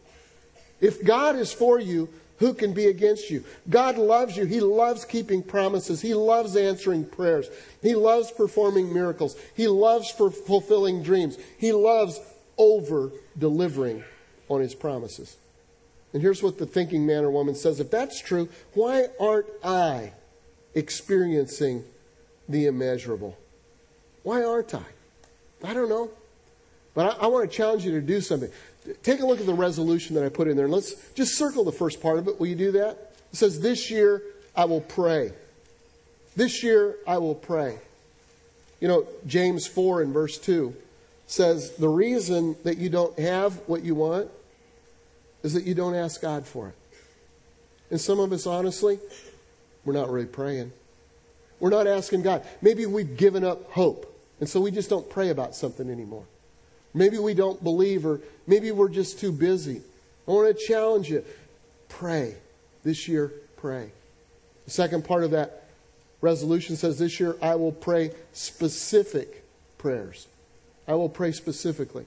[0.80, 2.10] If God is for you,
[2.40, 3.44] who can be against you?
[3.70, 4.46] God loves you.
[4.46, 6.02] He loves keeping promises.
[6.02, 7.50] He loves answering prayers.
[7.82, 9.36] He loves performing miracles.
[9.56, 11.38] He loves fulfilling dreams.
[11.58, 12.20] He loves
[12.58, 14.04] over delivering
[14.50, 15.38] on his promises.
[16.14, 20.14] And here's what the thinking man or woman says if that's true, why aren't I
[20.74, 21.84] experiencing
[22.48, 23.38] the immeasurable?
[24.24, 24.84] Why aren't I?
[25.64, 26.12] I don't know.
[26.94, 28.50] But I, I want to challenge you to do something.
[29.04, 31.64] Take a look at the resolution that I put in there, and let's just circle
[31.64, 32.40] the first part of it.
[32.40, 33.14] Will you do that?
[33.32, 34.22] It says, This year
[34.56, 35.32] I will pray.
[36.36, 37.80] This year I will pray.
[38.80, 40.76] You know, James 4 and verse 2
[41.26, 44.30] says, The reason that you don't have what you want
[45.44, 46.76] is that you don't ask God for it.
[47.90, 49.00] And some of us, honestly,
[49.86, 50.72] we're not really praying.
[51.60, 52.46] We're not asking God.
[52.62, 56.26] Maybe we've given up hope, and so we just don't pray about something anymore.
[56.94, 59.82] Maybe we don't believe, or maybe we're just too busy.
[60.28, 61.24] I want to challenge you
[61.90, 62.36] pray.
[62.84, 63.92] This year, pray.
[64.66, 65.66] The second part of that
[66.22, 69.44] resolution says this year I will pray specific
[69.78, 70.28] prayers.
[70.88, 72.06] I will pray specifically.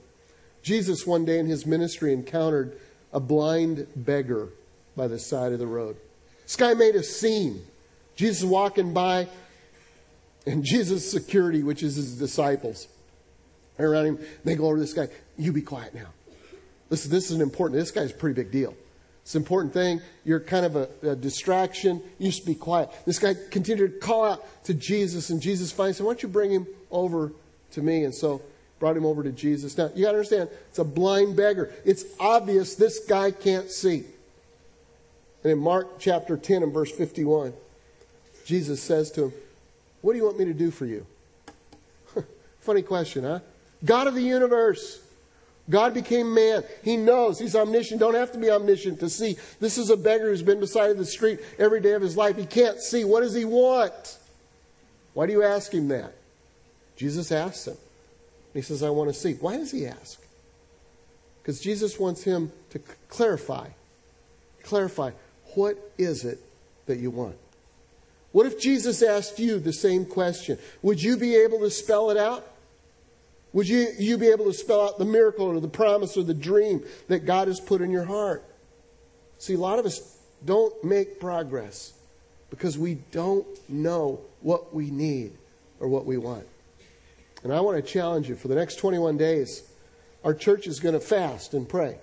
[0.63, 2.79] Jesus, one day in his ministry, encountered
[3.13, 4.49] a blind beggar
[4.97, 5.97] by the side of the road.
[6.45, 7.63] This guy made a scene.
[8.17, 9.29] Jesus walking by,
[10.47, 12.89] and Jesus' security, which is his disciples,
[13.79, 14.19] around him.
[14.45, 15.09] They go over to this guy.
[15.39, 16.09] You be quiet now.
[16.91, 17.81] This, this is an important.
[17.81, 18.75] This guy's a pretty big deal.
[19.23, 20.01] It's an important thing.
[20.25, 22.03] You're kind of a, a distraction.
[22.19, 22.91] You should be quiet.
[23.07, 26.29] This guy continued to call out to Jesus, and Jesus finally said, Why don't you
[26.29, 27.33] bring him over
[27.73, 28.05] to me?
[28.05, 28.43] And so
[28.81, 29.79] brought him over to Jesus.
[29.79, 31.71] Now, you got to understand, it's a blind beggar.
[31.85, 34.05] It's obvious this guy can't see.
[35.45, 37.53] And in Mark chapter 10 and verse 51,
[38.45, 39.33] Jesus says to him,
[40.01, 41.07] What do you want me to do for you?
[42.61, 43.41] Funny question, huh?
[43.85, 45.01] God of the universe.
[45.71, 46.65] God became man.
[46.83, 47.39] He knows.
[47.39, 48.01] He's omniscient.
[48.01, 49.37] Don't have to be omniscient to see.
[49.61, 52.37] This is a beggar who's been beside the street every day of his life.
[52.37, 53.05] He can't see.
[53.05, 54.19] What does he want?
[55.15, 56.13] Why do you ask him that?
[56.97, 57.77] Jesus asks him.
[58.53, 59.35] He says, I want to see.
[59.35, 60.21] Why does he ask?
[61.41, 63.69] Because Jesus wants him to clarify.
[64.65, 65.13] Clarify.
[65.55, 66.41] What is it
[66.87, 67.37] that you want?
[68.33, 70.59] What if Jesus asked you the same question?
[70.83, 72.47] Would you be able to spell it out?
[73.53, 76.35] Would you, you be able to spell out the miracle or the promise or the
[76.35, 78.45] dream that God has put in your heart?
[79.39, 81.93] See, a lot of us don't make progress
[82.51, 85.33] because we don't know what we need
[85.81, 86.47] or what we want.
[87.43, 89.63] And I want to challenge you for the next 21 days,
[90.25, 91.97] our church is going to fast and pray.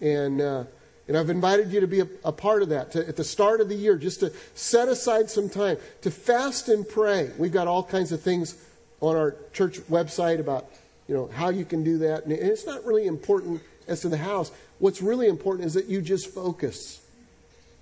[0.00, 0.64] And, uh,
[1.06, 3.60] and I've invited you to be a, a part of that to, at the start
[3.60, 7.30] of the year, just to set aside some time to fast and pray.
[7.36, 8.56] We've got all kinds of things
[9.02, 10.70] on our church website about
[11.08, 12.24] you know how you can do that.
[12.24, 14.50] And it's not really important as to the house.
[14.78, 17.00] What's really important is that you just focus.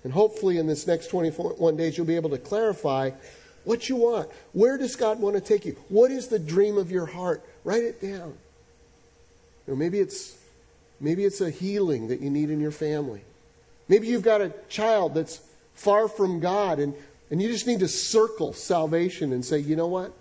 [0.03, 3.11] And hopefully, in this next 21 days, you'll be able to clarify
[3.63, 4.29] what you want.
[4.53, 5.77] Where does God want to take you?
[5.89, 7.45] What is the dream of your heart?
[7.63, 8.33] Write it down.
[9.67, 10.35] You know, maybe it's
[10.99, 13.21] maybe it's a healing that you need in your family.
[13.87, 15.41] Maybe you've got a child that's
[15.75, 16.93] far from God and,
[17.29, 20.13] and you just need to circle salvation and say, you know what?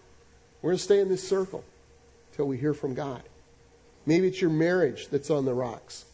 [0.62, 1.64] We're going to stay in this circle
[2.30, 3.22] until we hear from God.
[4.06, 6.04] Maybe it's your marriage that's on the rocks.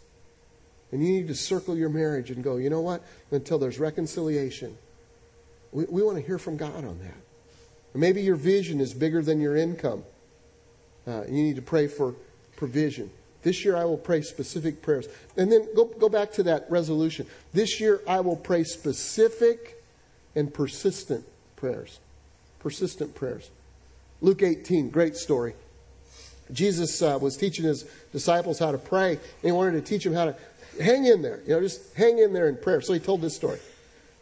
[0.92, 3.02] And you need to circle your marriage and go, you know what?
[3.30, 4.76] Until there's reconciliation.
[5.72, 7.16] We, we want to hear from God on that.
[7.94, 10.04] Or maybe your vision is bigger than your income.
[11.06, 12.14] Uh, you need to pray for
[12.56, 13.10] provision.
[13.42, 15.06] This year I will pray specific prayers.
[15.36, 17.26] And then go, go back to that resolution.
[17.52, 19.82] This year I will pray specific
[20.34, 21.24] and persistent
[21.56, 22.00] prayers.
[22.60, 23.50] Persistent prayers.
[24.20, 25.54] Luke 18, great story.
[26.52, 30.14] Jesus uh, was teaching his disciples how to pray, and he wanted to teach them
[30.14, 30.36] how to
[30.80, 31.40] hang in there.
[31.46, 32.80] You know, just hang in there in prayer.
[32.80, 33.58] So he told this story.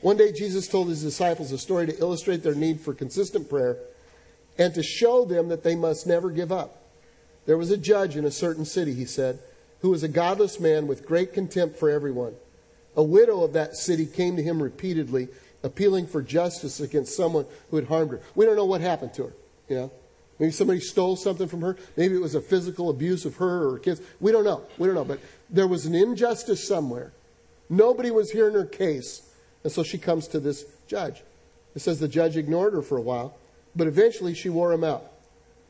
[0.00, 3.78] One day, Jesus told his disciples a story to illustrate their need for consistent prayer
[4.58, 6.82] and to show them that they must never give up.
[7.46, 9.38] There was a judge in a certain city, he said,
[9.80, 12.34] who was a godless man with great contempt for everyone.
[12.96, 15.28] A widow of that city came to him repeatedly,
[15.62, 18.20] appealing for justice against someone who had harmed her.
[18.34, 19.32] We don't know what happened to her.
[19.68, 19.90] Know,
[20.38, 21.76] maybe somebody stole something from her.
[21.96, 24.00] Maybe it was a physical abuse of her or her kids.
[24.20, 24.62] We don't know.
[24.78, 25.04] We don't know.
[25.04, 27.12] But there was an injustice somewhere.
[27.70, 29.22] Nobody was hearing her case.
[29.62, 31.22] And so she comes to this judge.
[31.74, 33.34] It says the judge ignored her for a while,
[33.74, 35.04] but eventually she wore him out.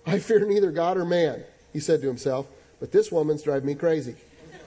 [0.07, 2.46] I fear neither God or man, he said to himself,
[2.78, 4.16] but this woman's driving me crazy.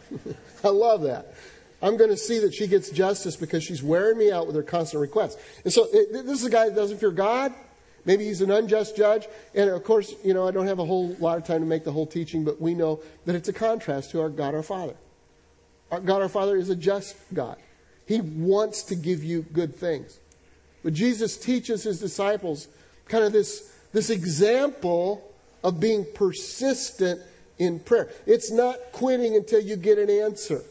[0.63, 1.35] I love that.
[1.81, 4.63] I'm going to see that she gets justice because she's wearing me out with her
[4.63, 5.37] constant requests.
[5.63, 7.53] And so it, this is a guy that doesn't fear God.
[8.07, 9.27] Maybe he's an unjust judge.
[9.53, 11.83] And of course, you know, I don't have a whole lot of time to make
[11.83, 14.95] the whole teaching, but we know that it's a contrast to our God our Father.
[15.91, 17.57] Our God our Father is a just God.
[18.05, 20.19] He wants to give you good things.
[20.83, 22.69] But Jesus teaches his disciples
[23.09, 25.29] kind of this, this example
[25.61, 27.19] of being persistent
[27.57, 28.09] in prayer.
[28.25, 30.61] It's not quitting until you get an answer,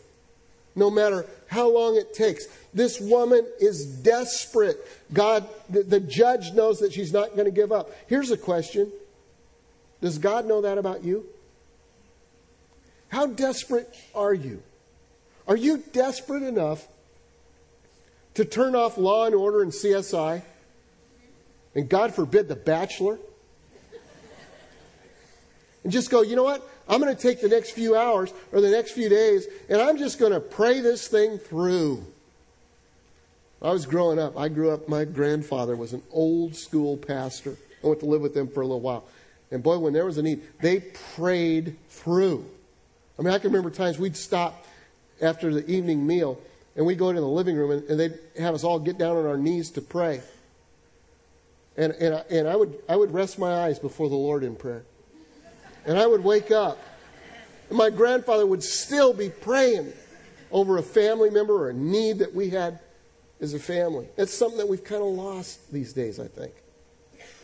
[0.75, 2.47] no matter how long it takes.
[2.75, 4.79] This woman is desperate.
[5.13, 7.91] God, the, the judge knows that she's not going to give up.
[8.07, 8.91] Here's a question
[10.01, 11.27] Does God know that about you?
[13.09, 14.63] How desperate are you?
[15.47, 16.87] Are you desperate enough
[18.35, 20.43] to turn off Law and Order and CSI?
[21.75, 23.19] And God forbid, The Bachelor?
[25.85, 26.69] And just go, you know what?
[26.89, 29.99] I'm going to take the next few hours or the next few days and I'm
[29.99, 32.05] just going to pray this thing through.
[33.61, 34.39] I was growing up.
[34.39, 37.57] I grew up, my grandfather was an old school pastor.
[37.83, 39.05] I went to live with him for a little while.
[39.51, 40.81] And boy, when there was a need, they
[41.17, 42.45] prayed through.
[43.19, 44.67] I mean, I can remember times we'd stop
[45.23, 46.39] after the evening meal
[46.77, 49.17] and we'd go into the living room and, and they'd have us all get down
[49.17, 50.21] on our knees to pray.
[51.77, 54.57] And, and, I, and I, would, I would rest my eyes before the Lord in
[54.57, 54.85] prayer.
[55.87, 56.79] And I would wake up.
[57.69, 59.93] And my grandfather would still be praying
[60.51, 62.81] over a family member or a need that we had
[63.41, 64.09] as a family.
[64.17, 66.53] That's something that we've kind of lost these days, I think.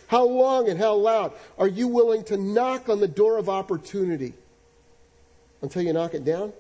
[0.07, 4.35] How long and how loud are you willing to knock on the door of opportunity
[5.63, 6.53] until you knock it down?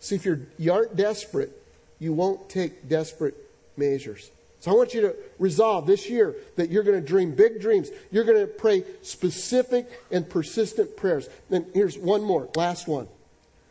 [0.00, 1.50] See, if you're, you aren't desperate,
[1.98, 3.36] you won't take desperate
[3.76, 4.30] measures.
[4.66, 7.88] So I want you to resolve this year that you're going to dream big dreams.
[8.10, 11.28] You're going to pray specific and persistent prayers.
[11.48, 13.06] Then here's one more, last one.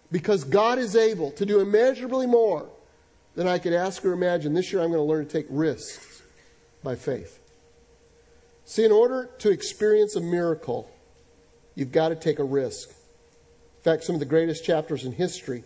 [0.10, 2.70] Because God is able to do immeasurably more
[3.36, 4.54] than I could ask or imagine.
[4.54, 6.22] This year I'm going to learn to take risks
[6.82, 7.42] by faith.
[8.64, 10.90] See, in order to experience a miracle,
[11.76, 12.88] you've got to take a risk.
[12.88, 15.66] In fact, some of the greatest chapters in history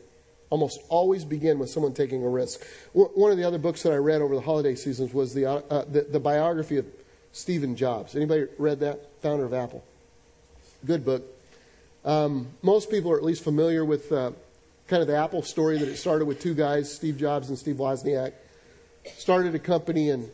[0.49, 2.63] almost always begin with someone taking a risk.
[2.93, 5.61] One of the other books that I read over the holiday seasons was the, uh,
[5.69, 6.85] uh the, the, biography of
[7.31, 8.15] Stephen Jobs.
[8.15, 9.09] Anybody read that?
[9.21, 9.83] Founder of Apple.
[10.85, 11.23] Good book.
[12.03, 14.31] Um, most people are at least familiar with uh,
[14.87, 17.75] kind of the Apple story that it started with two guys, Steve Jobs and Steve
[17.75, 18.33] Wozniak.
[19.17, 20.29] Started a company in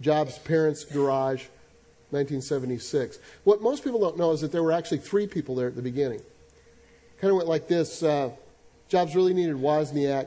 [0.00, 1.44] Jobs' parents' garage,
[2.10, 3.18] 1976.
[3.44, 5.82] What most people don't know is that there were actually three people there at the
[5.82, 6.20] beginning.
[7.20, 8.02] Kind of went like this.
[8.02, 8.30] Uh,
[8.90, 10.26] Jobs really needed Wozniak,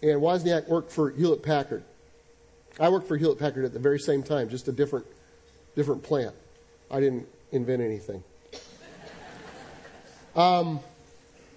[0.00, 1.82] and Wozniak worked for Hewlett Packard.
[2.78, 5.04] I worked for Hewlett Packard at the very same time, just a different,
[5.74, 6.34] different plant.
[6.90, 8.22] I didn't invent anything.
[10.36, 10.80] Um,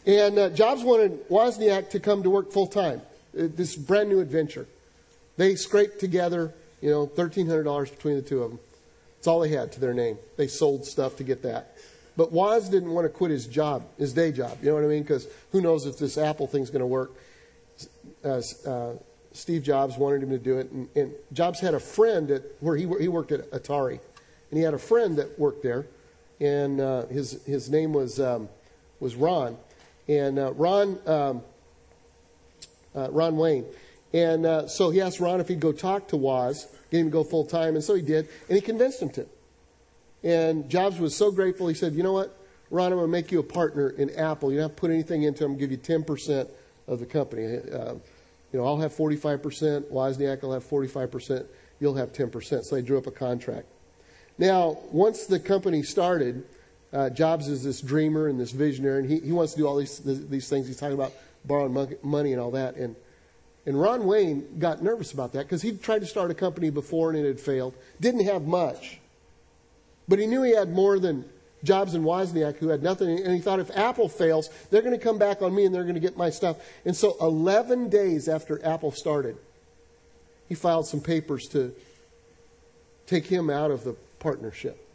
[0.05, 3.01] and uh, Jobs wanted Wozniak to come to work full time.
[3.37, 4.67] Uh, this brand new adventure.
[5.35, 8.59] They scraped together, you know, $1,300 between the two of them.
[9.17, 10.17] That's all they had to their name.
[10.37, 11.75] They sold stuff to get that.
[12.19, 14.57] But Woz didn't want to quit his job, his day job.
[14.61, 15.03] You know what I mean?
[15.03, 17.13] Because who knows if this Apple thing's going to work.
[18.25, 18.95] Uh, uh,
[19.31, 20.69] Steve Jobs wanted him to do it.
[20.69, 24.01] And, and Jobs had a friend at, where he, he worked at Atari.
[24.49, 25.87] And he had a friend that worked there.
[26.41, 28.49] And uh, his, his name was, um,
[28.99, 29.55] was Ron.
[30.09, 31.41] And uh, Ron, um,
[32.97, 33.63] uh, Ron Wayne.
[34.11, 37.11] And uh, so he asked Ron if he'd go talk to Woz, get him to
[37.11, 37.75] go full time.
[37.75, 38.27] And so he did.
[38.49, 39.25] And he convinced him to.
[40.23, 41.67] And Jobs was so grateful.
[41.67, 42.35] He said, You know what?
[42.71, 44.51] Ron, I'm going to make you a partner in Apple.
[44.51, 46.49] You don't have to put anything into to give you 10%
[46.87, 47.45] of the company.
[47.45, 47.95] Uh,
[48.51, 51.45] you know, I'll have 45%, Wozniak will have 45%,
[51.79, 52.63] you'll have 10%.
[52.63, 53.67] So they drew up a contract.
[54.37, 56.45] Now, once the company started,
[56.93, 59.75] uh, Jobs is this dreamer and this visionary, and he, he wants to do all
[59.75, 60.67] these, these things.
[60.67, 61.13] He's talking about
[61.45, 62.75] borrowing money and all that.
[62.75, 62.95] And,
[63.65, 67.11] and Ron Wayne got nervous about that because he'd tried to start a company before
[67.11, 67.75] and it had failed.
[67.99, 68.99] Didn't have much.
[70.09, 71.23] But he knew he had more than
[71.63, 73.19] Jobs and Wozniak, who had nothing.
[73.19, 75.83] And he thought if Apple fails, they're going to come back on me and they're
[75.83, 76.57] going to get my stuff.
[76.83, 79.37] And so 11 days after Apple started,
[80.47, 81.73] he filed some papers to
[83.05, 84.85] take him out of the partnership.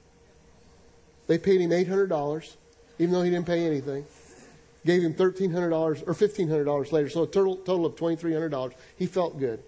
[1.28, 2.56] They paid him $800,
[2.98, 4.04] even though he didn't pay anything.
[4.84, 5.72] Gave him $1,300
[6.06, 8.72] or $1,500 later, so a total, total of $2,300.
[8.98, 9.60] He felt good.
[9.60, 9.62] And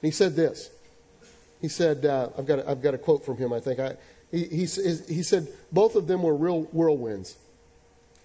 [0.00, 0.70] he said this.
[1.64, 3.80] He said, uh, I've, got a, I've got a quote from him, I think.
[3.80, 3.96] I,
[4.30, 7.38] he, he, he said, both of them were real whirlwinds.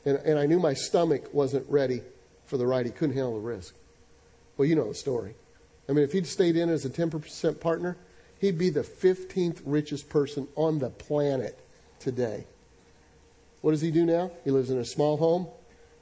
[0.03, 2.01] And, and I knew my stomach wasn't ready
[2.47, 2.85] for the ride.
[2.85, 3.75] He couldn't handle the risk.
[4.57, 5.35] Well, you know the story.
[5.87, 7.95] I mean, if he'd stayed in as a 10% partner,
[8.41, 11.57] he'd be the 15th richest person on the planet
[11.97, 12.45] today.
[13.61, 14.31] What does he do now?
[14.43, 15.47] He lives in a small home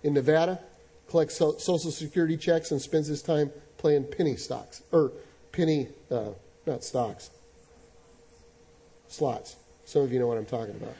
[0.02, 0.60] in Nevada,
[1.08, 4.82] collects Social Security checks, and spends his time playing penny stocks.
[4.92, 5.12] Or
[5.52, 6.30] penny, uh,
[6.68, 7.32] not stocks,
[9.08, 9.56] slots.
[9.86, 10.96] Some of you know what I'm talking about.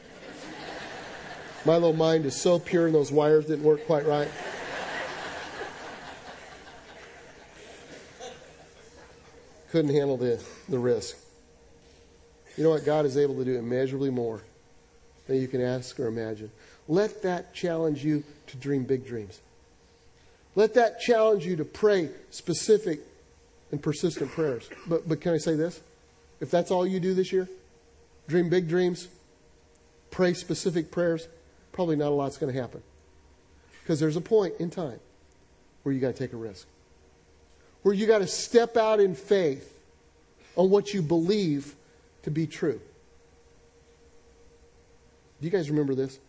[1.66, 4.30] My little mind is so pure, and those wires didn't work quite right.
[9.72, 11.18] Couldn't handle the, the risk.
[12.56, 12.86] You know what?
[12.86, 14.42] God is able to do immeasurably more
[15.28, 16.50] than you can ask or imagine.
[16.88, 19.42] Let that challenge you to dream big dreams.
[20.56, 23.02] Let that challenge you to pray specific
[23.72, 24.70] and persistent prayers.
[24.88, 25.82] But, but can I say this?
[26.40, 27.50] If that's all you do this year,
[28.28, 29.08] dream big dreams,
[30.12, 31.28] pray specific prayers,
[31.72, 32.82] probably not a lot's going to happen.
[33.82, 35.00] Because there's a point in time
[35.84, 36.68] where you got to take a risk,
[37.84, 39.74] where you got to step out in faith
[40.56, 41.76] on what you believe
[42.24, 42.80] to be true.
[45.40, 46.20] Do you guys remember this?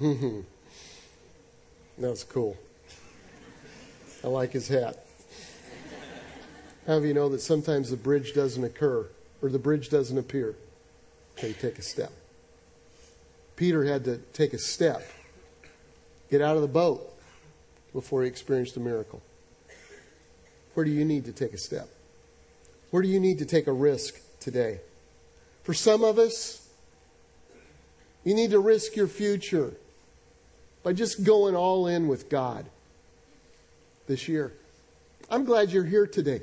[1.98, 2.56] That's cool.
[4.24, 5.04] I like his hat.
[6.86, 9.06] How do you know that sometimes the bridge doesn't occur
[9.42, 10.54] or the bridge doesn't appear
[11.42, 12.12] you take a step?
[13.56, 15.02] Peter had to take a step,
[16.30, 17.06] get out of the boat
[17.92, 19.20] before he experienced a miracle.
[20.74, 21.88] Where do you need to take a step?
[22.90, 24.80] Where do you need to take a risk today?
[25.62, 26.66] For some of us,
[28.24, 29.74] you need to risk your future
[30.82, 32.66] by just going all in with God
[34.06, 34.52] this year.
[35.30, 36.40] I'm glad you're here today.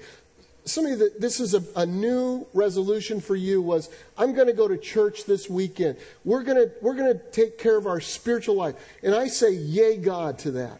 [0.66, 4.54] Some of you, this is a, a new resolution for you was, I'm going to
[4.54, 5.98] go to church this weekend.
[6.26, 8.76] We're going to, we're going to take care of our spiritual life.
[9.02, 10.80] And I say, yay, God, to that.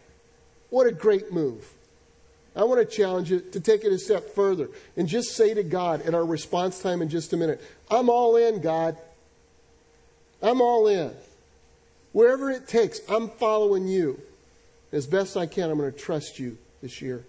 [0.70, 1.74] What a great move.
[2.56, 5.64] I want to challenge you to take it a step further and just say to
[5.64, 8.98] God at our response time in just a minute, I'm all in, God.
[10.42, 11.12] I'm all in.
[12.18, 14.20] Wherever it takes, I'm following you.
[14.92, 17.24] As best I can, I'm going to trust you this year.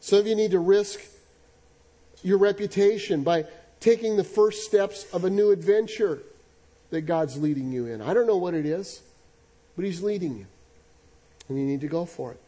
[0.00, 1.00] Some of you need to risk
[2.22, 3.46] your reputation by
[3.80, 6.18] taking the first steps of a new adventure
[6.90, 8.02] that God's leading you in.
[8.02, 9.00] I don't know what it is,
[9.76, 10.46] but He's leading you.
[11.48, 12.40] And you need to go for it.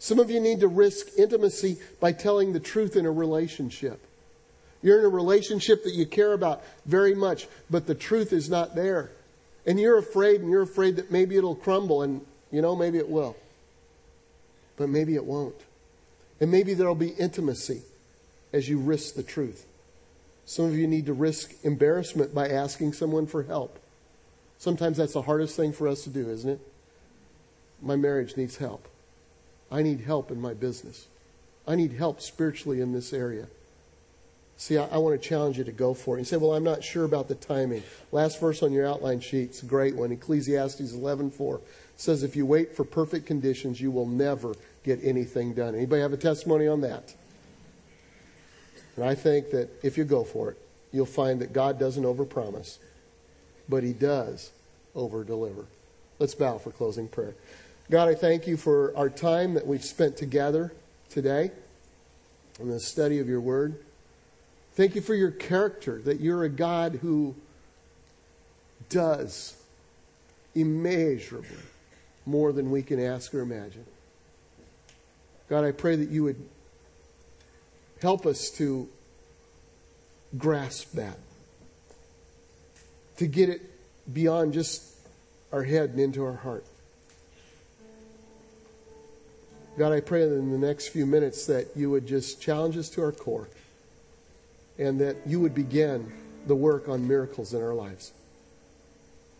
[0.00, 4.04] Some of you need to risk intimacy by telling the truth in a relationship.
[4.82, 8.74] You're in a relationship that you care about very much, but the truth is not
[8.74, 9.12] there.
[9.66, 13.08] And you're afraid, and you're afraid that maybe it'll crumble, and you know, maybe it
[13.08, 13.36] will.
[14.76, 15.60] But maybe it won't.
[16.40, 17.82] And maybe there'll be intimacy
[18.52, 19.66] as you risk the truth.
[20.44, 23.78] Some of you need to risk embarrassment by asking someone for help.
[24.58, 26.60] Sometimes that's the hardest thing for us to do, isn't it?
[27.80, 28.86] My marriage needs help.
[29.70, 31.06] I need help in my business.
[31.66, 33.46] I need help spiritually in this area.
[34.62, 36.20] See, I, I, want to challenge you to go for it.
[36.20, 37.82] You say, well, I'm not sure about the timing.
[38.12, 40.12] Last verse on your outline sheet, it's a great one.
[40.12, 41.60] Ecclesiastes 11.4
[41.96, 44.54] says, if you wait for perfect conditions, you will never
[44.84, 45.74] get anything done.
[45.74, 47.12] Anybody have a testimony on that?
[48.94, 50.58] And I think that if you go for it,
[50.92, 52.78] you'll find that God doesn't overpromise,
[53.68, 54.52] but He does
[54.94, 55.66] overdeliver.
[56.20, 57.34] Let's bow for closing prayer.
[57.90, 60.72] God, I thank you for our time that we've spent together
[61.10, 61.50] today
[62.60, 63.80] in the study of your word.
[64.74, 67.34] Thank you for your character, that you're a God who
[68.88, 69.54] does
[70.54, 71.58] immeasurably
[72.24, 73.84] more than we can ask or imagine.
[75.50, 76.42] God, I pray that you would
[78.00, 78.88] help us to
[80.38, 81.18] grasp that,
[83.18, 83.60] to get it
[84.10, 84.82] beyond just
[85.52, 86.64] our head and into our heart.
[89.76, 92.88] God, I pray that in the next few minutes that you would just challenge us
[92.90, 93.48] to our core
[94.82, 96.12] and that you would begin
[96.46, 98.12] the work on miracles in our lives.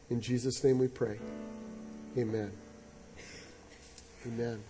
[0.09, 1.19] In Jesus' name we pray.
[2.17, 2.53] Amen.
[4.27, 4.63] Amen.